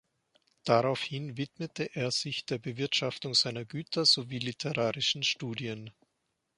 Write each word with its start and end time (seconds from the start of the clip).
Daraufhin 0.63 1.37
widmete 1.37 1.95
er 1.95 2.09
sich 2.09 2.43
der 2.47 2.57
Bewirtschaftung 2.57 3.35
seiner 3.35 3.65
Güter 3.65 4.03
sowie 4.07 4.39
literarischen 4.39 5.21
Studien. 5.21 5.91